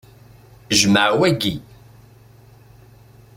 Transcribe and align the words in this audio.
Jmeɛ 0.79 1.09
waki! 1.19 1.53